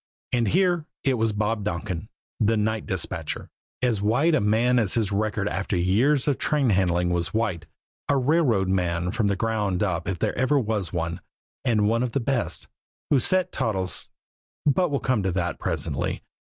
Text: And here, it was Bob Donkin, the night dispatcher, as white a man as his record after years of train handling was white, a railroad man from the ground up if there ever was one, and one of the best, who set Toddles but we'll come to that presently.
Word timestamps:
And 0.31 0.47
here, 0.47 0.87
it 1.03 1.13
was 1.19 1.31
Bob 1.31 1.63
Donkin, 1.63 2.09
the 2.39 2.57
night 2.57 2.87
dispatcher, 2.87 3.51
as 3.83 4.01
white 4.01 4.33
a 4.33 4.41
man 4.41 4.79
as 4.79 4.95
his 4.95 5.11
record 5.11 5.47
after 5.47 5.77
years 5.77 6.27
of 6.27 6.39
train 6.39 6.71
handling 6.71 7.11
was 7.11 7.35
white, 7.35 7.67
a 8.09 8.17
railroad 8.17 8.67
man 8.67 9.11
from 9.11 9.27
the 9.27 9.35
ground 9.35 9.83
up 9.83 10.07
if 10.07 10.17
there 10.17 10.35
ever 10.35 10.57
was 10.57 10.91
one, 10.91 11.21
and 11.63 11.87
one 11.87 12.01
of 12.01 12.13
the 12.13 12.19
best, 12.19 12.67
who 13.11 13.19
set 13.19 13.51
Toddles 13.51 14.09
but 14.65 14.89
we'll 14.89 14.99
come 15.01 15.21
to 15.21 15.31
that 15.33 15.59
presently. 15.59 16.23